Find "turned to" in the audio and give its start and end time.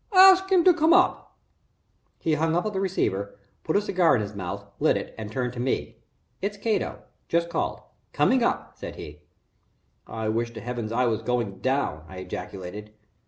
5.31-5.59